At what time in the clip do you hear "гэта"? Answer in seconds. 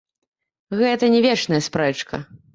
0.79-1.11